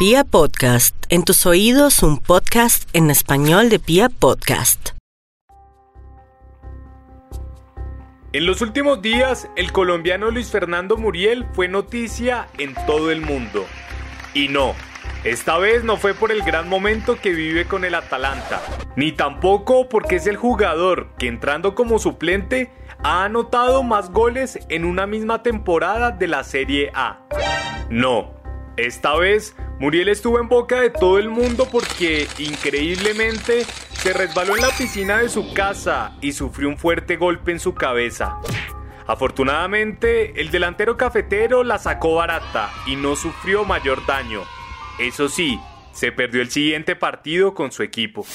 Pia 0.00 0.24
Podcast, 0.24 0.96
en 1.10 1.24
tus 1.24 1.44
oídos 1.44 2.02
un 2.02 2.16
podcast 2.16 2.88
en 2.94 3.10
español 3.10 3.68
de 3.68 3.78
Pia 3.78 4.08
Podcast. 4.08 4.92
En 8.32 8.46
los 8.46 8.62
últimos 8.62 9.02
días, 9.02 9.50
el 9.56 9.72
colombiano 9.72 10.30
Luis 10.30 10.50
Fernando 10.50 10.96
Muriel 10.96 11.44
fue 11.52 11.68
noticia 11.68 12.48
en 12.56 12.74
todo 12.86 13.10
el 13.10 13.20
mundo. 13.20 13.66
Y 14.32 14.48
no, 14.48 14.72
esta 15.22 15.58
vez 15.58 15.84
no 15.84 15.98
fue 15.98 16.14
por 16.14 16.32
el 16.32 16.40
gran 16.44 16.66
momento 16.66 17.20
que 17.20 17.32
vive 17.32 17.66
con 17.66 17.84
el 17.84 17.94
Atalanta, 17.94 18.62
ni 18.96 19.12
tampoco 19.12 19.90
porque 19.90 20.16
es 20.16 20.26
el 20.26 20.38
jugador 20.38 21.10
que 21.18 21.28
entrando 21.28 21.74
como 21.74 21.98
suplente 21.98 22.72
ha 23.04 23.24
anotado 23.24 23.82
más 23.82 24.10
goles 24.10 24.60
en 24.70 24.86
una 24.86 25.06
misma 25.06 25.42
temporada 25.42 26.10
de 26.10 26.26
la 26.26 26.42
Serie 26.42 26.90
A. 26.94 27.26
No, 27.90 28.32
esta 28.78 29.14
vez 29.14 29.54
Muriel 29.80 30.10
estuvo 30.10 30.38
en 30.38 30.46
boca 30.46 30.82
de 30.82 30.90
todo 30.90 31.18
el 31.18 31.30
mundo 31.30 31.66
porque 31.72 32.28
increíblemente 32.36 33.64
se 33.92 34.12
resbaló 34.12 34.54
en 34.54 34.60
la 34.60 34.68
piscina 34.76 35.16
de 35.16 35.30
su 35.30 35.54
casa 35.54 36.18
y 36.20 36.32
sufrió 36.32 36.68
un 36.68 36.76
fuerte 36.76 37.16
golpe 37.16 37.50
en 37.50 37.58
su 37.58 37.74
cabeza. 37.74 38.36
Afortunadamente, 39.06 40.38
el 40.38 40.50
delantero 40.50 40.98
cafetero 40.98 41.64
la 41.64 41.78
sacó 41.78 42.16
barata 42.16 42.70
y 42.86 42.94
no 42.94 43.16
sufrió 43.16 43.64
mayor 43.64 44.04
daño. 44.04 44.42
Eso 44.98 45.30
sí, 45.30 45.58
se 45.92 46.12
perdió 46.12 46.42
el 46.42 46.50
siguiente 46.50 46.94
partido 46.94 47.54
con 47.54 47.72
su 47.72 47.82
equipo. 47.82 48.26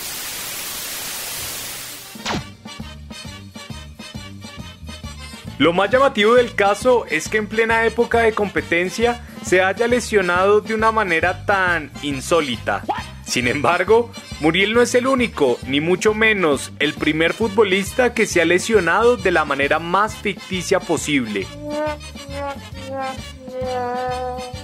Lo 5.57 5.71
más 5.71 5.89
llamativo 5.89 6.35
del 6.35 6.53
caso 6.53 7.05
es 7.09 7.29
que 7.29 7.37
en 7.37 7.47
plena 7.47 7.85
época 7.85 8.19
de 8.19 8.33
competencia 8.33 9.25
se 9.43 9.61
haya 9.61 9.87
lesionado 9.87 10.59
de 10.59 10.73
una 10.73 10.91
manera 10.91 11.45
tan 11.45 11.91
insólita. 12.01 12.83
Sin 13.25 13.47
embargo, 13.47 14.11
Muriel 14.41 14.73
no 14.73 14.81
es 14.81 14.93
el 14.95 15.07
único, 15.07 15.57
ni 15.65 15.81
mucho 15.81 16.13
menos 16.13 16.71
el 16.79 16.93
primer 16.93 17.33
futbolista 17.33 18.13
que 18.13 18.25
se 18.25 18.41
ha 18.41 18.45
lesionado 18.45 19.17
de 19.17 19.31
la 19.31 19.45
manera 19.45 19.79
más 19.79 20.15
ficticia 20.15 20.79
posible. 20.79 21.47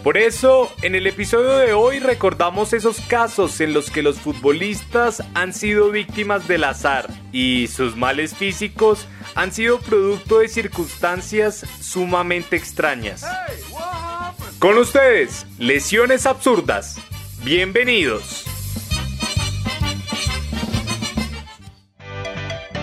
Por 0.03 0.17
eso, 0.17 0.73
en 0.81 0.95
el 0.95 1.05
episodio 1.05 1.57
de 1.57 1.73
hoy 1.73 1.99
recordamos 1.99 2.73
esos 2.73 2.99
casos 3.01 3.61
en 3.61 3.71
los 3.73 3.91
que 3.91 4.01
los 4.01 4.17
futbolistas 4.17 5.23
han 5.35 5.53
sido 5.53 5.91
víctimas 5.91 6.47
del 6.47 6.63
azar 6.63 7.07
y 7.31 7.67
sus 7.67 7.95
males 7.95 8.33
físicos 8.33 9.07
han 9.35 9.51
sido 9.51 9.79
producto 9.79 10.39
de 10.39 10.47
circunstancias 10.47 11.65
sumamente 11.81 12.55
extrañas. 12.55 13.23
Con 14.57 14.79
ustedes, 14.79 15.45
lesiones 15.59 16.25
absurdas. 16.25 16.97
Bienvenidos. 17.43 18.50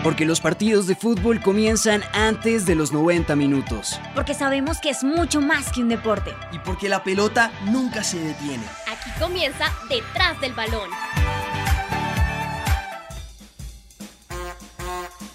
Porque 0.04 0.24
los 0.24 0.40
partidos 0.40 0.86
de 0.86 0.94
fútbol 0.94 1.40
comienzan 1.40 2.04
antes 2.12 2.66
de 2.66 2.76
los 2.76 2.92
90 2.92 3.34
minutos. 3.34 4.00
Porque 4.14 4.32
sabemos 4.32 4.78
que 4.80 4.90
es 4.90 5.02
mucho 5.02 5.40
más 5.40 5.72
que 5.72 5.80
un 5.80 5.88
deporte. 5.88 6.32
Y 6.52 6.58
porque 6.60 6.88
la 6.88 7.02
pelota 7.02 7.50
nunca 7.64 8.04
se 8.04 8.18
detiene. 8.20 8.62
Aquí 8.86 9.10
comienza 9.18 9.66
detrás 9.88 10.40
del 10.40 10.52
balón. 10.52 10.88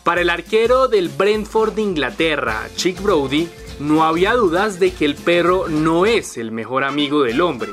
Para 0.03 0.21
el 0.21 0.29
arquero 0.29 0.87
del 0.87 1.09
Brentford 1.09 1.73
de 1.73 1.81
Inglaterra, 1.81 2.67
Chick 2.75 3.01
Brody, 3.01 3.49
no 3.79 4.03
había 4.03 4.33
dudas 4.33 4.79
de 4.79 4.93
que 4.93 5.05
el 5.05 5.15
perro 5.15 5.67
no 5.67 6.05
es 6.05 6.37
el 6.37 6.51
mejor 6.51 6.83
amigo 6.83 7.23
del 7.23 7.41
hombre. 7.41 7.71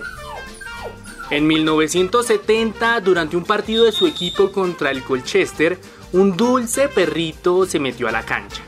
En 1.30 1.46
1970, 1.46 3.00
durante 3.00 3.36
un 3.36 3.44
partido 3.44 3.84
de 3.84 3.92
su 3.92 4.08
equipo 4.08 4.50
contra 4.50 4.90
el 4.90 5.04
Colchester, 5.04 5.78
un 6.12 6.36
dulce 6.36 6.88
perrito 6.88 7.66
se 7.66 7.78
metió 7.78 8.08
a 8.08 8.12
la 8.12 8.24
cancha. 8.24 8.62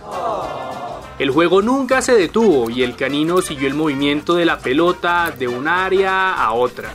El 1.18 1.30
juego 1.30 1.62
nunca 1.62 2.02
se 2.02 2.14
detuvo 2.14 2.70
y 2.70 2.82
el 2.82 2.96
canino 2.96 3.42
siguió 3.42 3.68
el 3.68 3.74
movimiento 3.74 4.34
de 4.34 4.44
la 4.44 4.58
pelota 4.58 5.30
de 5.30 5.48
un 5.48 5.68
área 5.68 6.34
a 6.34 6.52
otra. 6.52 6.94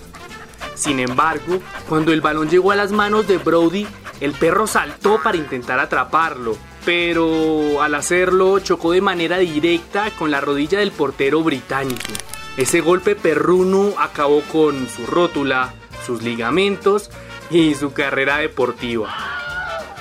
Sin 0.75 0.99
embargo, 0.99 1.59
cuando 1.89 2.11
el 2.13 2.21
balón 2.21 2.49
llegó 2.49 2.71
a 2.71 2.75
las 2.75 2.91
manos 2.91 3.27
de 3.27 3.37
Brody, 3.37 3.87
el 4.19 4.33
perro 4.33 4.67
saltó 4.67 5.21
para 5.21 5.37
intentar 5.37 5.79
atraparlo, 5.79 6.57
pero 6.85 7.81
al 7.81 7.95
hacerlo 7.95 8.59
chocó 8.59 8.91
de 8.91 9.01
manera 9.01 9.37
directa 9.37 10.11
con 10.17 10.31
la 10.31 10.41
rodilla 10.41 10.79
del 10.79 10.91
portero 10.91 11.43
británico. 11.43 12.13
Ese 12.57 12.81
golpe 12.81 13.15
perruno 13.15 13.93
acabó 13.99 14.41
con 14.51 14.87
su 14.89 15.05
rótula, 15.05 15.73
sus 16.05 16.23
ligamentos 16.23 17.11
y 17.51 17.75
su 17.75 17.93
carrera 17.93 18.37
deportiva. 18.37 19.36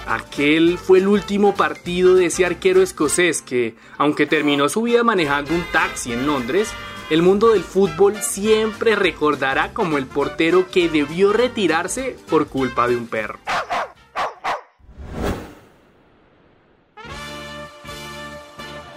Aquel 0.06 0.78
fue 0.78 0.98
el 0.98 1.08
último 1.08 1.56
partido 1.56 2.14
de 2.14 2.26
ese 2.26 2.46
arquero 2.46 2.80
escocés 2.80 3.42
que, 3.42 3.74
aunque 3.98 4.24
terminó 4.24 4.68
su 4.68 4.82
vida 4.82 5.02
manejando 5.02 5.52
un 5.52 5.64
taxi 5.72 6.12
en 6.12 6.26
Londres, 6.26 6.70
el 7.10 7.22
mundo 7.22 7.48
del 7.48 7.64
fútbol 7.64 8.16
siempre 8.22 8.94
recordará 8.94 9.72
como 9.72 9.98
el 9.98 10.06
portero 10.06 10.68
que 10.70 10.88
debió 10.88 11.32
retirarse 11.32 12.16
por 12.30 12.46
culpa 12.46 12.86
de 12.86 12.96
un 12.96 13.08
perro. 13.08 13.40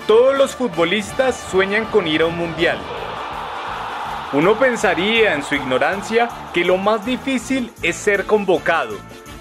Todos 0.06 0.38
los 0.38 0.56
futbolistas 0.56 1.40
sueñan 1.52 1.86
con 1.86 2.08
ir 2.08 2.22
a 2.22 2.28
un 2.28 2.38
mundial. 2.38 2.80
Uno 4.32 4.60
pensaría 4.60 5.34
en 5.34 5.44
su 5.44 5.56
ignorancia 5.56 6.30
que 6.54 6.64
lo 6.64 6.78
más 6.78 7.04
difícil 7.04 7.72
es 7.82 7.96
ser 7.96 8.26
convocado, 8.26 8.96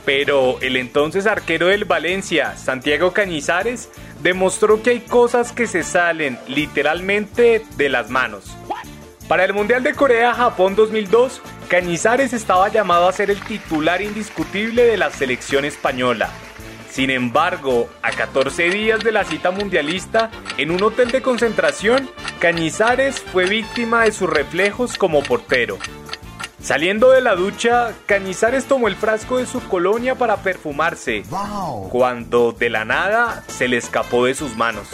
pero 0.09 0.59
el 0.63 0.77
entonces 0.77 1.27
arquero 1.27 1.67
del 1.67 1.85
Valencia, 1.85 2.57
Santiago 2.57 3.13
Cañizares, 3.13 3.91
demostró 4.23 4.83
que 4.83 4.89
hay 4.89 5.01
cosas 5.01 5.53
que 5.53 5.67
se 5.67 5.83
salen 5.83 6.39
literalmente 6.49 7.63
de 7.77 7.89
las 7.91 8.09
manos. 8.09 8.57
Para 9.29 9.45
el 9.45 9.53
Mundial 9.53 9.83
de 9.83 9.93
Corea-Japón 9.93 10.77
2002, 10.77 11.43
Cañizares 11.69 12.33
estaba 12.33 12.71
llamado 12.71 13.07
a 13.07 13.13
ser 13.13 13.31
el 13.31 13.39
titular 13.43 14.01
indiscutible 14.01 14.85
de 14.85 14.97
la 14.97 15.11
selección 15.11 15.67
española. 15.67 16.31
Sin 16.91 17.11
embargo, 17.11 17.91
a 18.01 18.11
14 18.11 18.71
días 18.71 19.05
de 19.05 19.13
la 19.13 19.25
cita 19.25 19.51
mundialista, 19.51 20.31
en 20.57 20.71
un 20.71 20.83
hotel 20.83 21.11
de 21.11 21.21
concentración, 21.21 22.09
Cañizares 22.39 23.21
fue 23.21 23.45
víctima 23.45 24.05
de 24.05 24.13
sus 24.13 24.31
reflejos 24.31 24.97
como 24.97 25.23
portero. 25.23 25.77
Saliendo 26.69 27.13
de 27.13 27.23
la 27.23 27.35
ducha, 27.35 27.95
Cañizares 28.05 28.67
tomó 28.67 28.89
el 28.89 28.97
frasco 28.97 29.39
de 29.39 29.47
su 29.47 29.67
colonia 29.69 30.17
para 30.17 30.43
perfumarse, 30.43 31.23
cuando 31.89 32.53
de 32.53 32.69
la 32.69 32.85
nada 32.85 33.43
se 33.47 33.69
le 33.69 33.79
escapó 33.79 34.27
de 34.27 34.35
sus 34.35 34.55
manos. 34.55 34.87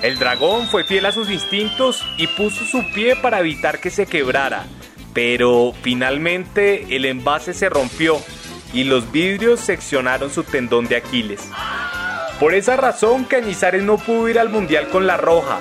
El 0.00 0.20
dragón 0.20 0.68
fue 0.68 0.84
fiel 0.84 1.04
a 1.06 1.10
sus 1.10 1.28
instintos 1.28 2.06
y 2.18 2.28
puso 2.28 2.64
su 2.64 2.88
pie 2.92 3.16
para 3.16 3.40
evitar 3.40 3.80
que 3.80 3.90
se 3.90 4.06
quebrara, 4.06 4.66
pero 5.12 5.72
finalmente 5.82 6.94
el 6.94 7.04
envase 7.04 7.52
se 7.52 7.68
rompió 7.68 8.20
y 8.72 8.84
los 8.84 9.10
vidrios 9.10 9.58
seccionaron 9.58 10.30
su 10.30 10.44
tendón 10.44 10.86
de 10.86 10.98
Aquiles. 10.98 11.40
Por 12.38 12.54
esa 12.54 12.76
razón, 12.76 13.24
Cañizares 13.24 13.82
no 13.82 13.98
pudo 13.98 14.28
ir 14.28 14.38
al 14.38 14.50
Mundial 14.50 14.88
con 14.88 15.08
la 15.08 15.16
roja. 15.16 15.58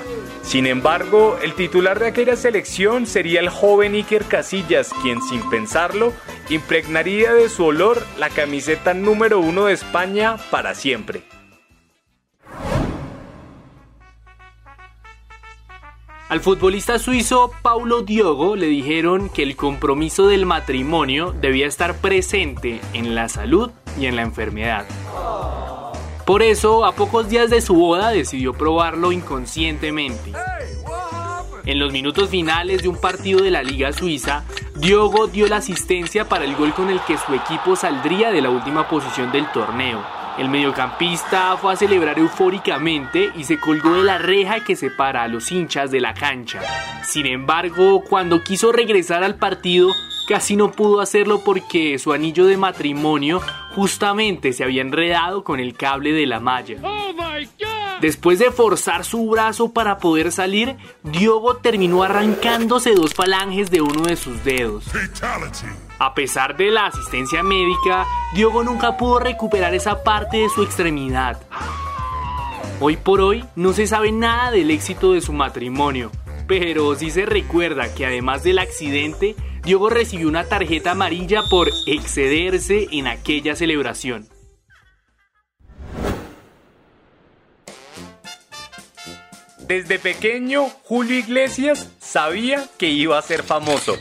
Sin 0.52 0.68
embargo, 0.68 1.40
el 1.42 1.54
titular 1.54 1.98
de 1.98 2.08
aquella 2.08 2.36
selección 2.36 3.08
sería 3.08 3.40
el 3.40 3.48
joven 3.48 3.94
Iker 3.94 4.26
Casillas, 4.26 4.92
quien 5.02 5.22
sin 5.22 5.50
pensarlo 5.50 6.12
impregnaría 6.50 7.32
de 7.32 7.48
su 7.48 7.64
olor 7.64 8.06
la 8.20 8.28
camiseta 8.28 8.94
número 8.94 9.40
uno 9.40 9.68
de 9.68 9.74
España 9.76 10.36
para 10.50 10.76
siempre. 10.76 11.24
Al 16.28 16.42
futbolista 16.42 17.00
suizo 17.00 17.54
Paulo 17.62 18.02
Diogo 18.02 18.58
le 18.58 18.68
dijeron 18.68 19.30
que 19.30 19.44
el 19.44 19.56
compromiso 19.56 20.28
del 20.28 20.46
matrimonio 20.46 21.34
debía 21.40 21.66
estar 21.66 21.96
presente 21.96 22.82
en 22.92 23.16
la 23.16 23.30
salud 23.30 23.72
y 23.98 24.08
en 24.08 24.18
la 24.18 24.24
enfermedad. 24.24 24.86
Por 26.26 26.44
eso, 26.44 26.86
a 26.86 26.94
pocos 26.94 27.30
días 27.30 27.50
de 27.50 27.62
su 27.62 27.76
boda 27.76 28.10
decidió 28.10 28.54
probarlo 28.54 29.12
inconscientemente. 29.12 30.32
En 31.66 31.80
los 31.80 31.92
minutos 31.92 32.30
finales 32.30 32.82
de 32.82 32.90
un 32.90 32.98
partido 32.98 33.42
de 33.42 33.52
la 33.52 33.64
Liga 33.64 33.92
Suiza, 33.94 34.44
Diogo 34.76 35.28
dio 35.28 35.48
la 35.48 35.58
asistencia 35.58 36.28
para 36.28 36.46
el 36.46 36.56
gol 36.56 36.74
con 36.74 36.90
el 36.90 37.00
que 37.02 37.18
su 37.18 37.34
equipo 37.34 37.76
saldría 37.76 38.32
de 38.32 38.42
la 38.42 38.50
última 38.50 38.88
posición 38.88 39.32
del 39.32 39.52
torneo. 39.52 40.04
El 40.38 40.50
mediocampista 40.50 41.58
fue 41.58 41.74
a 41.74 41.76
celebrar 41.76 42.18
eufóricamente 42.18 43.32
y 43.36 43.44
se 43.44 43.60
colgó 43.60 43.96
de 43.96 44.04
la 44.04 44.18
reja 44.18 44.64
que 44.64 44.76
separa 44.76 45.24
a 45.24 45.28
los 45.28 45.52
hinchas 45.52 45.92
de 45.92 46.00
la 46.00 46.14
cancha. 46.14 46.62
Sin 47.04 47.26
embargo, 47.26 48.02
cuando 48.02 48.42
quiso 48.42 48.72
regresar 48.72 49.24
al 49.24 49.36
partido, 49.36 49.94
casi 50.28 50.56
no 50.56 50.72
pudo 50.72 51.02
hacerlo 51.02 51.42
porque 51.44 51.98
su 52.00 52.14
anillo 52.14 52.46
de 52.46 52.58
matrimonio 52.58 53.42
justamente 53.76 54.54
se 54.54 54.64
había 54.64 54.82
enredado 54.82 55.44
con 55.44 55.60
el 55.60 55.76
cable 55.76 56.14
de 56.14 56.26
la 56.26 56.40
malla. 56.40 56.78
Después 58.02 58.40
de 58.40 58.50
forzar 58.50 59.06
su 59.06 59.30
brazo 59.30 59.74
para 59.74 60.00
poder 60.00 60.32
salir, 60.32 60.76
Diogo 61.04 61.58
terminó 61.58 62.02
arrancándose 62.02 62.96
dos 62.96 63.14
falanges 63.14 63.70
de 63.70 63.82
uno 63.82 64.04
de 64.04 64.16
sus 64.16 64.44
dedos. 64.44 64.86
A 66.00 66.16
pesar 66.16 66.58
de 66.58 66.72
la 66.72 66.88
asistencia 66.88 67.44
médica, 67.44 68.08
Diogo 68.34 68.64
nunca 68.64 68.98
pudo 68.98 69.20
recuperar 69.20 69.76
esa 69.76 70.04
parte 70.04 70.38
de 70.38 70.50
su 70.50 70.64
extremidad. 70.64 71.40
Hoy 72.80 72.98
por 72.98 73.22
hoy 73.22 73.46
no 73.56 73.74
se 73.74 73.86
sabe 73.86 74.12
nada 74.12 74.50
del 74.50 74.72
éxito 74.72 75.14
de 75.14 75.22
su 75.22 75.32
matrimonio, 75.32 76.10
pero 76.48 76.96
sí 76.96 77.12
se 77.12 77.28
recuerda 77.28 77.94
que 77.94 78.08
además 78.08 78.42
del 78.42 78.58
accidente, 78.58 79.36
Diogo 79.64 79.92
recibió 79.92 80.28
una 80.28 80.46
tarjeta 80.46 80.92
amarilla 80.92 81.44
por 81.44 81.70
excederse 81.86 82.88
en 82.92 83.08
aquella 83.08 83.56
celebración. 83.56 84.28
Desde 89.60 90.00
pequeño, 90.00 90.68
Julio 90.84 91.18
Iglesias 91.18 91.92
sabía 92.00 92.68
que 92.78 92.90
iba 92.90 93.18
a 93.18 93.22
ser 93.22 93.44
famoso. 93.44 93.98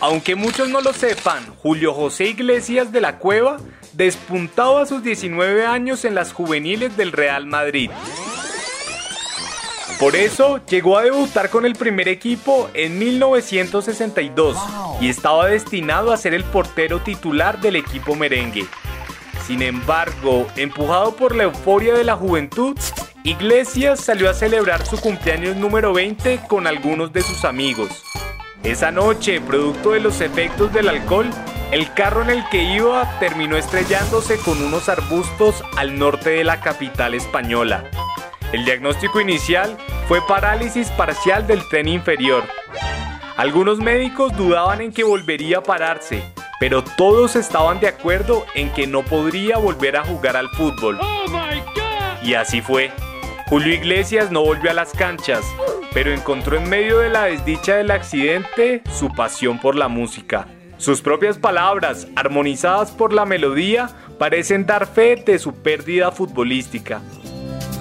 Aunque 0.00 0.34
muchos 0.34 0.68
no 0.70 0.80
lo 0.80 0.92
sepan, 0.92 1.54
Julio 1.56 1.92
José 1.92 2.26
Iglesias 2.26 2.90
de 2.90 3.00
la 3.00 3.18
Cueva 3.18 3.58
despuntaba 3.92 4.82
a 4.82 4.86
sus 4.86 5.04
19 5.04 5.66
años 5.66 6.04
en 6.04 6.14
las 6.14 6.32
juveniles 6.32 6.96
del 6.96 7.12
Real 7.12 7.46
Madrid. 7.46 7.90
Por 9.98 10.16
eso 10.16 10.60
llegó 10.66 10.98
a 10.98 11.02
debutar 11.04 11.50
con 11.50 11.64
el 11.64 11.74
primer 11.74 12.08
equipo 12.08 12.68
en 12.74 12.98
1962 12.98 14.56
y 15.00 15.08
estaba 15.08 15.46
destinado 15.46 16.12
a 16.12 16.16
ser 16.16 16.34
el 16.34 16.44
portero 16.44 17.00
titular 17.00 17.60
del 17.60 17.76
equipo 17.76 18.14
merengue. 18.14 18.66
Sin 19.46 19.62
embargo, 19.62 20.46
empujado 20.56 21.14
por 21.14 21.36
la 21.36 21.44
euforia 21.44 21.94
de 21.94 22.04
la 22.04 22.16
juventud, 22.16 22.76
Iglesias 23.22 24.00
salió 24.00 24.28
a 24.28 24.34
celebrar 24.34 24.84
su 24.84 25.00
cumpleaños 25.00 25.56
número 25.56 25.92
20 25.92 26.40
con 26.48 26.66
algunos 26.66 27.12
de 27.12 27.22
sus 27.22 27.44
amigos. 27.44 28.04
Esa 28.64 28.90
noche, 28.90 29.40
producto 29.40 29.92
de 29.92 30.00
los 30.00 30.20
efectos 30.20 30.72
del 30.72 30.88
alcohol, 30.88 31.30
el 31.70 31.92
carro 31.92 32.22
en 32.22 32.30
el 32.30 32.48
que 32.48 32.62
iba 32.62 33.18
terminó 33.20 33.56
estrellándose 33.56 34.38
con 34.38 34.62
unos 34.62 34.88
arbustos 34.88 35.62
al 35.76 35.98
norte 35.98 36.30
de 36.30 36.44
la 36.44 36.60
capital 36.60 37.14
española. 37.14 37.84
El 38.54 38.64
diagnóstico 38.64 39.20
inicial 39.20 39.76
fue 40.06 40.24
parálisis 40.28 40.88
parcial 40.90 41.44
del 41.44 41.68
tren 41.68 41.88
inferior. 41.88 42.44
Algunos 43.36 43.80
médicos 43.80 44.36
dudaban 44.36 44.80
en 44.80 44.92
que 44.92 45.02
volvería 45.02 45.58
a 45.58 45.62
pararse, 45.64 46.22
pero 46.60 46.84
todos 46.84 47.34
estaban 47.34 47.80
de 47.80 47.88
acuerdo 47.88 48.46
en 48.54 48.72
que 48.72 48.86
no 48.86 49.02
podría 49.02 49.58
volver 49.58 49.96
a 49.96 50.04
jugar 50.04 50.36
al 50.36 50.50
fútbol. 50.50 51.00
y 52.22 52.34
así 52.34 52.60
fue. 52.60 52.92
Julio 53.48 53.74
Iglesias 53.74 54.30
no 54.30 54.44
volvió 54.44 54.70
a 54.70 54.74
las 54.74 54.92
canchas, 54.92 55.44
pero 55.92 56.12
encontró 56.12 56.56
en 56.56 56.70
medio 56.70 57.00
de 57.00 57.08
la 57.08 57.24
desdicha 57.24 57.74
del 57.74 57.90
accidente 57.90 58.82
su 58.88 59.08
pasión 59.08 59.58
por 59.58 59.74
la 59.74 59.88
música. 59.88 60.46
Sus 60.76 61.02
propias 61.02 61.38
palabras, 61.38 62.06
armonizadas 62.14 62.92
por 62.92 63.12
la 63.12 63.24
melodía, 63.24 63.90
parecen 64.16 64.64
dar 64.64 64.86
fe 64.86 65.16
de 65.16 65.40
su 65.40 65.54
pérdida 65.54 66.12
futbolística. 66.12 67.00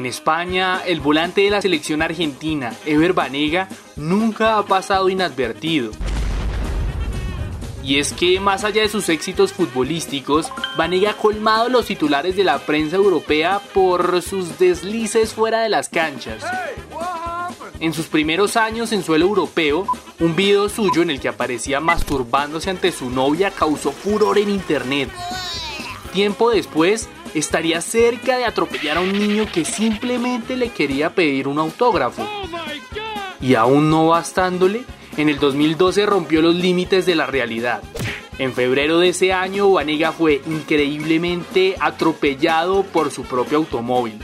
En 0.00 0.06
España, 0.06 0.80
el 0.86 0.98
volante 0.98 1.42
de 1.42 1.50
la 1.50 1.60
selección 1.60 2.00
argentina, 2.00 2.74
Ever 2.86 3.12
Banega, 3.12 3.68
nunca 3.96 4.56
ha 4.56 4.64
pasado 4.64 5.10
inadvertido. 5.10 5.90
Y 7.84 7.98
es 7.98 8.14
que 8.14 8.40
más 8.40 8.64
allá 8.64 8.80
de 8.80 8.88
sus 8.88 9.10
éxitos 9.10 9.52
futbolísticos, 9.52 10.50
Vanega 10.78 11.10
ha 11.10 11.16
colmado 11.18 11.68
los 11.68 11.84
titulares 11.84 12.34
de 12.34 12.44
la 12.44 12.60
prensa 12.60 12.96
europea 12.96 13.60
por 13.74 14.22
sus 14.22 14.58
deslices 14.58 15.34
fuera 15.34 15.60
de 15.60 15.68
las 15.68 15.90
canchas. 15.90 16.42
En 17.78 17.92
sus 17.92 18.06
primeros 18.06 18.56
años 18.56 18.92
en 18.92 19.02
suelo 19.02 19.26
europeo, 19.26 19.86
un 20.18 20.34
video 20.34 20.70
suyo 20.70 21.02
en 21.02 21.10
el 21.10 21.20
que 21.20 21.28
aparecía 21.28 21.78
masturbándose 21.80 22.70
ante 22.70 22.90
su 22.90 23.10
novia 23.10 23.50
causó 23.50 23.92
furor 23.92 24.38
en 24.38 24.48
internet. 24.48 25.10
Tiempo 26.14 26.48
después, 26.48 27.10
estaría 27.34 27.80
cerca 27.80 28.38
de 28.38 28.44
atropellar 28.44 28.98
a 28.98 29.00
un 29.00 29.12
niño 29.12 29.46
que 29.52 29.64
simplemente 29.64 30.56
le 30.56 30.70
quería 30.70 31.14
pedir 31.14 31.48
un 31.48 31.58
autógrafo. 31.58 32.26
Y 33.40 33.54
aún 33.54 33.90
no 33.90 34.08
bastándole, 34.08 34.82
en 35.16 35.28
el 35.28 35.38
2012 35.38 36.06
rompió 36.06 36.42
los 36.42 36.54
límites 36.54 37.06
de 37.06 37.14
la 37.14 37.26
realidad. 37.26 37.82
En 38.38 38.54
febrero 38.54 38.98
de 38.98 39.10
ese 39.10 39.32
año, 39.32 39.70
Vanega 39.70 40.12
fue 40.12 40.40
increíblemente 40.46 41.76
atropellado 41.78 42.84
por 42.84 43.10
su 43.10 43.24
propio 43.24 43.58
automóvil. 43.58 44.18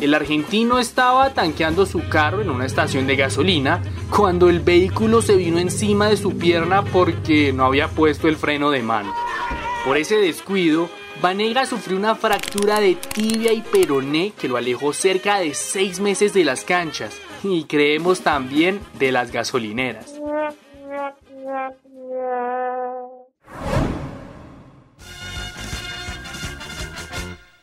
El 0.00 0.14
argentino 0.14 0.78
estaba 0.78 1.32
tanqueando 1.32 1.86
su 1.86 2.08
carro 2.08 2.42
en 2.42 2.50
una 2.50 2.66
estación 2.66 3.06
de 3.06 3.16
gasolina 3.16 3.82
cuando 4.10 4.50
el 4.50 4.60
vehículo 4.60 5.22
se 5.22 5.36
vino 5.36 5.58
encima 5.58 6.08
de 6.08 6.16
su 6.16 6.36
pierna 6.36 6.82
porque 6.84 7.52
no 7.52 7.64
había 7.64 7.88
puesto 7.88 8.28
el 8.28 8.36
freno 8.36 8.70
de 8.70 8.82
mano. 8.82 9.14
Por 9.86 9.96
ese 9.96 10.16
descuido, 10.16 10.90
Vanega 11.20 11.64
sufrió 11.64 11.96
una 11.96 12.14
fractura 12.14 12.78
de 12.78 12.94
tibia 12.94 13.52
y 13.52 13.62
peroné 13.62 14.32
que 14.38 14.48
lo 14.48 14.56
alejó 14.56 14.92
cerca 14.92 15.38
de 15.38 15.54
seis 15.54 15.98
meses 15.98 16.34
de 16.34 16.44
las 16.44 16.62
canchas 16.62 17.18
y 17.42 17.64
creemos 17.64 18.20
también 18.20 18.80
de 18.98 19.12
las 19.12 19.32
gasolineras. 19.32 20.20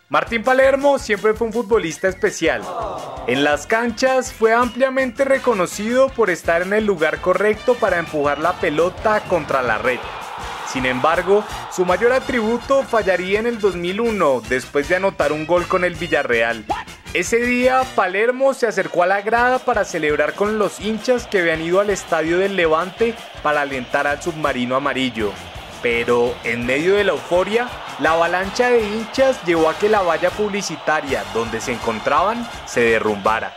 Martín 0.10 0.44
Palermo 0.44 1.00
siempre 1.00 1.34
fue 1.34 1.48
un 1.48 1.54
futbolista 1.54 2.08
especial. 2.08 2.62
En 3.28 3.44
las 3.44 3.68
canchas 3.68 4.34
fue 4.34 4.54
ampliamente 4.54 5.26
reconocido 5.26 6.10
por 6.10 6.30
estar 6.30 6.64
en 6.64 6.74
el 6.74 6.86
lugar 6.86 7.22
correcto 7.22 7.76
para 7.76 8.00
empujar 8.00 8.40
la 8.40 8.54
pelota 8.54 9.22
contra 9.22 9.62
la 9.62 9.78
red. 9.78 10.00
Sin 10.74 10.88
embargo, 10.88 11.44
su 11.72 11.86
mayor 11.86 12.14
atributo 12.14 12.82
fallaría 12.82 13.40
en 13.40 13.46
el 13.46 13.60
2001 13.60 14.42
después 14.50 14.90
de 14.90 14.96
anotar 14.96 15.32
un 15.32 15.46
gol 15.46 15.68
con 15.68 15.84
el 15.84 15.94
Villarreal. 15.94 16.66
Ese 17.14 17.38
día, 17.38 17.84
Palermo 17.96 18.56
se 18.56 18.66
acercó 18.66 19.04
a 19.04 19.06
la 19.06 19.22
grada 19.22 19.60
para 19.60 19.86
celebrar 19.86 20.34
con 20.34 20.58
los 20.58 20.80
hinchas 20.80 21.28
que 21.28 21.42
habían 21.42 21.62
ido 21.62 21.80
al 21.80 21.92
estadio 21.92 22.40
del 22.40 22.56
Levante 22.56 23.14
para 23.44 23.62
alentar 23.62 24.08
al 24.08 24.24
submarino 24.24 24.76
amarillo. 24.76 25.32
Pero 25.84 26.34
en 26.44 26.66
medio 26.66 26.96
de 26.96 27.04
la 27.04 27.12
euforia, 27.12 27.70
la 28.00 28.14
avalancha 28.14 28.72
de 28.72 28.82
hinchas 28.82 29.46
llevó 29.46 29.70
a 29.70 29.78
que 29.78 29.90
la 29.90 30.02
valla 30.02 30.32
publicitaria 30.32 31.24
donde 31.36 31.62
se 31.62 31.74
encontraban 31.74 32.50
se 32.66 32.80
derrumbara. 32.82 33.54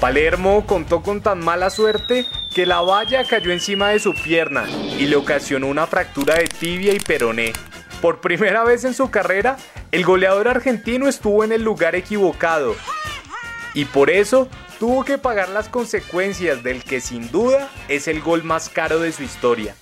Palermo 0.00 0.64
contó 0.66 1.02
con 1.02 1.20
tan 1.20 1.44
mala 1.44 1.68
suerte 1.68 2.26
que 2.54 2.64
la 2.64 2.80
valla 2.80 3.22
cayó 3.24 3.52
encima 3.52 3.90
de 3.90 3.98
su 3.98 4.14
pierna 4.14 4.64
y 4.98 5.06
le 5.06 5.16
ocasionó 5.16 5.66
una 5.66 5.86
fractura 5.86 6.36
de 6.36 6.48
tibia 6.48 6.94
y 6.94 7.00
peroné. 7.00 7.52
Por 8.00 8.22
primera 8.22 8.64
vez 8.64 8.84
en 8.84 8.94
su 8.94 9.10
carrera, 9.10 9.58
el 9.92 10.06
goleador 10.06 10.48
argentino 10.48 11.06
estuvo 11.06 11.44
en 11.44 11.52
el 11.52 11.62
lugar 11.62 11.96
equivocado 11.96 12.74
y 13.74 13.84
por 13.84 14.08
eso 14.08 14.48
tuvo 14.78 15.04
que 15.04 15.18
pagar 15.18 15.50
las 15.50 15.68
consecuencias 15.68 16.62
del 16.62 16.82
que 16.82 17.02
sin 17.02 17.30
duda 17.30 17.68
es 17.88 18.08
el 18.08 18.22
gol 18.22 18.42
más 18.42 18.70
caro 18.70 19.00
de 19.00 19.12
su 19.12 19.22
historia. 19.22 19.74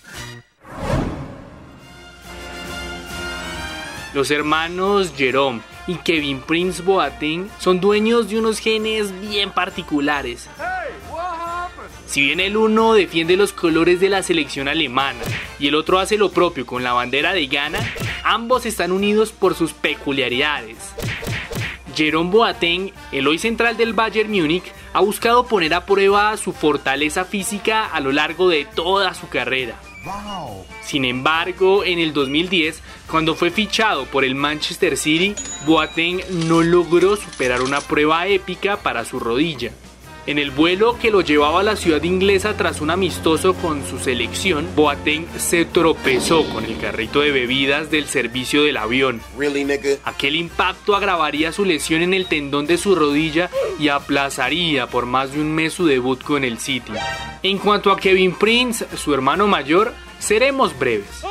Los 4.15 4.33
hermanos 4.33 5.13
Jerome 5.17 5.61
y 5.88 5.97
Kevin 5.97 6.40
Prince 6.40 6.83
Boateng 6.83 7.49
son 7.59 7.80
dueños 7.80 8.28
de 8.28 8.38
unos 8.38 8.61
genes 8.61 9.18
bien 9.21 9.50
particulares. 9.50 10.49
Si 12.07 12.23
bien 12.23 12.40
el 12.40 12.57
uno 12.57 12.92
defiende 12.95 13.37
los 13.37 13.52
colores 13.52 13.99
de 13.99 14.09
la 14.09 14.23
selección 14.23 14.68
alemana 14.68 15.21
y 15.59 15.66
el 15.68 15.75
otro 15.75 15.99
hace 15.99 16.16
lo 16.16 16.30
propio 16.30 16.64
con 16.64 16.85
la 16.85 16.92
bandera 16.92 17.33
de 17.33 17.47
Ghana, 17.47 17.80
ambos 18.23 18.66
están 18.66 18.92
unidos 18.92 19.33
por 19.33 19.54
sus 19.54 19.73
peculiaridades. 19.73 20.76
Jerome 21.97 22.30
Boateng, 22.30 22.92
el 23.11 23.26
hoy 23.26 23.38
central 23.38 23.76
del 23.76 23.92
Bayern 23.92 24.30
Múnich, 24.30 24.71
ha 24.92 25.00
buscado 25.00 25.47
poner 25.47 25.75
a 25.75 25.85
prueba 25.85 26.37
su 26.37 26.52
fortaleza 26.52 27.25
física 27.25 27.87
a 27.87 28.00
lo 28.00 28.12
largo 28.12 28.49
de 28.49 28.66
toda 28.66 29.14
su 29.14 29.28
carrera. 29.28 29.76
Sin 30.83 31.05
embargo, 31.05 31.85
en 31.85 31.99
el 31.99 32.12
2010, 32.12 32.81
cuando 33.11 33.35
fue 33.35 33.50
fichado 33.50 34.07
por 34.07 34.25
el 34.25 34.35
Manchester 34.35 34.97
City, 34.97 35.35
Boateng 35.67 36.21
no 36.49 36.62
logró 36.62 37.17
superar 37.17 37.62
una 37.62 37.81
prueba 37.81 38.27
épica 38.27 38.79
para 38.79 39.05
su 39.05 39.21
rodilla. 39.21 39.73
En 40.29 40.39
el 40.39 40.51
vuelo 40.51 40.99
que 40.99 41.11
lo 41.11 41.23
llevaba 41.23 41.61
a 41.61 41.63
la 41.63 41.75
ciudad 41.75 42.03
inglesa 42.03 42.55
tras 42.55 42.83
un 42.83 42.91
amistoso 42.91 43.55
con 43.55 43.83
su 43.87 43.99
selección, 43.99 44.69
Boateng 44.77 45.27
se 45.39 45.65
tropezó 45.65 46.45
con 46.51 46.67
el 46.67 46.77
carrito 46.77 47.21
de 47.21 47.31
bebidas 47.31 47.91
del 47.91 48.05
servicio 48.05 48.63
del 48.63 48.77
avión. 48.77 49.23
Aquel 50.05 50.37
impacto 50.37 50.95
agravaría 50.95 51.51
su 51.51 51.65
lesión 51.65 52.03
en 52.03 52.13
el 52.13 52.27
tendón 52.27 52.67
de 52.67 52.77
su 52.77 52.95
rodilla 52.95 53.49
y 53.81 53.89
aplazaría 53.89 54.87
por 54.89 55.07
más 55.07 55.33
de 55.33 55.41
un 55.41 55.55
mes 55.55 55.73
su 55.73 55.87
debut 55.87 56.23
con 56.23 56.45
el 56.45 56.59
City. 56.59 56.93
En 57.43 57.57
cuanto 57.57 57.91
a 57.91 57.97
Kevin 57.97 58.35
Prince, 58.35 58.87
su 58.99 59.15
hermano 59.15 59.47
mayor, 59.47 59.95
seremos 60.19 60.79
breves. 60.79 61.25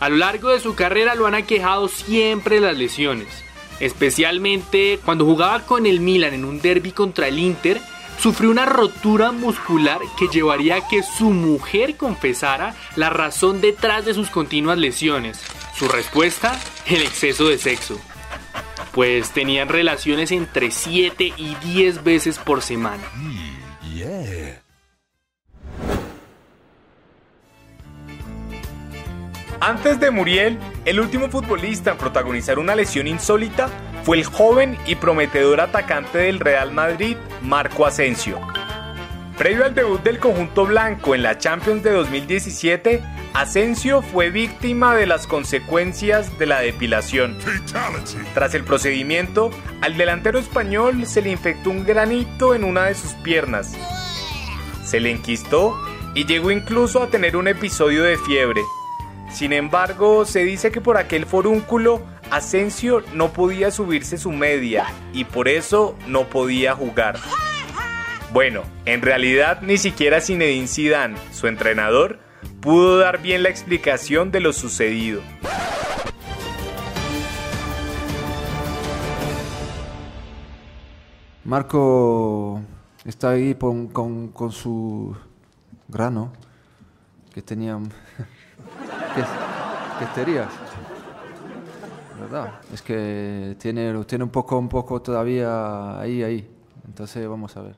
A 0.00 0.08
lo 0.08 0.16
largo 0.16 0.48
de 0.48 0.60
su 0.60 0.74
carrera 0.74 1.14
lo 1.14 1.26
han 1.26 1.34
aquejado 1.34 1.88
siempre 1.88 2.58
las 2.58 2.74
lesiones 2.74 3.45
especialmente 3.80 4.98
cuando 5.04 5.24
jugaba 5.24 5.60
con 5.60 5.86
el 5.86 6.00
Milan 6.00 6.34
en 6.34 6.44
un 6.44 6.60
derby 6.60 6.92
contra 6.92 7.28
el 7.28 7.38
Inter, 7.38 7.80
sufrió 8.18 8.50
una 8.50 8.66
rotura 8.66 9.32
muscular 9.32 10.00
que 10.18 10.28
llevaría 10.28 10.76
a 10.76 10.88
que 10.88 11.02
su 11.02 11.30
mujer 11.30 11.96
confesara 11.96 12.74
la 12.96 13.10
razón 13.10 13.60
detrás 13.60 14.04
de 14.04 14.14
sus 14.14 14.30
continuas 14.30 14.78
lesiones. 14.78 15.40
Su 15.76 15.88
respuesta, 15.88 16.58
el 16.86 17.02
exceso 17.02 17.48
de 17.48 17.58
sexo. 17.58 18.00
Pues 18.92 19.30
tenían 19.30 19.68
relaciones 19.68 20.32
entre 20.32 20.70
7 20.70 21.34
y 21.36 21.54
10 21.56 22.02
veces 22.02 22.38
por 22.38 22.62
semana. 22.62 23.04
Antes 29.60 30.00
de 30.00 30.10
Muriel, 30.10 30.58
el 30.86 31.00
último 31.00 31.28
futbolista 31.28 31.90
en 31.90 31.98
protagonizar 31.98 32.58
una 32.60 32.76
lesión 32.76 33.08
insólita 33.08 33.68
fue 34.04 34.18
el 34.18 34.24
joven 34.24 34.78
y 34.86 34.94
prometedor 34.94 35.60
atacante 35.60 36.18
del 36.18 36.38
Real 36.38 36.70
Madrid, 36.70 37.16
Marco 37.42 37.84
Asensio. 37.84 38.40
Previo 39.36 39.64
al 39.64 39.74
debut 39.74 40.00
del 40.02 40.20
conjunto 40.20 40.64
blanco 40.64 41.14
en 41.14 41.24
la 41.24 41.38
Champions 41.38 41.82
de 41.82 41.90
2017, 41.90 43.02
Asensio 43.34 44.00
fue 44.00 44.30
víctima 44.30 44.94
de 44.94 45.06
las 45.06 45.26
consecuencias 45.26 46.38
de 46.38 46.46
la 46.46 46.60
depilación. 46.60 47.36
Tras 48.32 48.54
el 48.54 48.62
procedimiento, 48.62 49.50
al 49.82 49.96
delantero 49.96 50.38
español 50.38 51.04
se 51.04 51.20
le 51.20 51.32
infectó 51.32 51.70
un 51.70 51.84
granito 51.84 52.54
en 52.54 52.62
una 52.62 52.84
de 52.84 52.94
sus 52.94 53.12
piernas. 53.24 53.72
Se 54.84 55.00
le 55.00 55.10
enquistó 55.10 55.76
y 56.14 56.26
llegó 56.26 56.52
incluso 56.52 57.02
a 57.02 57.08
tener 57.08 57.36
un 57.36 57.48
episodio 57.48 58.04
de 58.04 58.16
fiebre. 58.18 58.62
Sin 59.30 59.52
embargo, 59.52 60.24
se 60.24 60.44
dice 60.44 60.70
que 60.70 60.80
por 60.80 60.96
aquel 60.96 61.26
forúnculo 61.26 62.02
Asensio 62.30 63.02
no 63.14 63.32
podía 63.32 63.70
subirse 63.70 64.18
su 64.18 64.32
media 64.32 64.86
y 65.12 65.24
por 65.24 65.48
eso 65.48 65.96
no 66.06 66.24
podía 66.24 66.74
jugar. 66.74 67.18
Bueno, 68.32 68.62
en 68.84 69.02
realidad 69.02 69.62
ni 69.62 69.78
siquiera 69.78 70.20
Zinedine 70.20 70.66
Zidane, 70.66 71.16
su 71.32 71.46
entrenador, 71.46 72.18
pudo 72.60 72.98
dar 72.98 73.22
bien 73.22 73.42
la 73.42 73.48
explicación 73.48 74.32
de 74.32 74.40
lo 74.40 74.52
sucedido. 74.52 75.22
Marco 81.44 82.60
está 83.04 83.30
ahí 83.30 83.54
con, 83.54 83.86
con 83.86 84.50
su 84.50 85.16
grano 85.86 86.32
que 87.32 87.40
tenían 87.40 87.92
¿Qué, 89.16 89.22
qué 90.24 90.44
¿Verdad? 92.20 92.60
Es 92.72 92.82
que 92.82 93.56
tiene, 93.58 94.04
tiene 94.04 94.24
un 94.24 94.30
poco, 94.30 94.58
un 94.58 94.68
poco 94.68 95.00
todavía 95.00 95.98
ahí, 95.98 96.22
ahí. 96.22 96.50
Entonces 96.86 97.26
vamos 97.26 97.56
a 97.56 97.62
ver. 97.62 97.76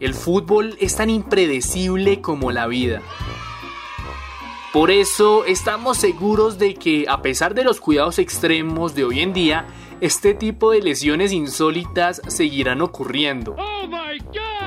El 0.00 0.14
fútbol 0.14 0.76
es 0.80 0.96
tan 0.96 1.10
impredecible 1.10 2.22
como 2.22 2.52
la 2.52 2.66
vida. 2.66 3.02
Por 4.72 4.90
eso 4.90 5.44
estamos 5.44 5.98
seguros 5.98 6.58
de 6.58 6.74
que 6.74 7.04
a 7.08 7.22
pesar 7.22 7.54
de 7.54 7.64
los 7.64 7.80
cuidados 7.80 8.18
extremos 8.18 8.94
de 8.94 9.04
hoy 9.04 9.20
en 9.20 9.32
día, 9.32 9.66
este 10.00 10.34
tipo 10.34 10.72
de 10.72 10.82
lesiones 10.82 11.32
insólitas 11.32 12.20
seguirán 12.26 12.82
ocurriendo. 12.82 13.56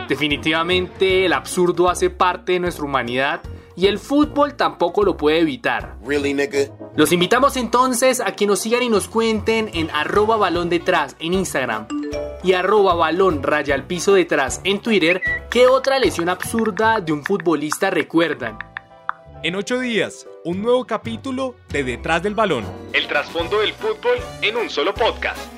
Definitivamente 0.07 1.25
el 1.25 1.33
absurdo 1.33 1.89
hace 1.89 2.09
parte 2.09 2.53
de 2.53 2.59
nuestra 2.59 2.85
humanidad 2.85 3.41
y 3.75 3.87
el 3.87 3.99
fútbol 3.99 4.55
tampoco 4.55 5.03
lo 5.03 5.17
puede 5.17 5.39
evitar. 5.39 5.97
Los 6.95 7.11
invitamos 7.11 7.57
entonces 7.57 8.21
a 8.21 8.31
que 8.31 8.47
nos 8.47 8.59
sigan 8.59 8.83
y 8.83 8.89
nos 8.89 9.07
cuenten 9.07 9.69
en 9.73 9.89
arroba 9.91 10.37
balón 10.37 10.69
detrás 10.69 11.15
en 11.19 11.33
Instagram 11.33 11.87
y 12.43 12.53
arroba 12.53 12.95
balón 12.95 13.43
raya 13.43 13.75
al 13.75 13.85
piso 13.85 14.13
detrás 14.13 14.61
en 14.63 14.79
Twitter 14.79 15.21
qué 15.49 15.67
otra 15.67 15.99
lesión 15.99 16.29
absurda 16.29 17.01
de 17.01 17.11
un 17.11 17.23
futbolista 17.23 17.89
recuerdan. 17.89 18.57
En 19.43 19.55
ocho 19.55 19.79
días, 19.79 20.25
un 20.47 20.61
nuevo 20.61 20.87
capítulo 20.87 21.55
de 21.67 21.83
Detrás 21.83 22.23
del 22.23 22.33
Balón. 22.33 22.63
El 22.93 23.05
trasfondo 23.05 23.59
del 23.59 23.73
fútbol 23.73 24.17
en 24.41 24.55
un 24.55 24.69
solo 24.69 24.93
podcast. 24.93 25.56